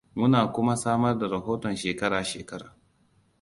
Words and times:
Muna 0.19 0.39
kuma 0.53 0.73
samar 0.83 1.17
da 1.17 1.27
rahoton 1.35 1.75
shekara-shekara. 1.83 2.73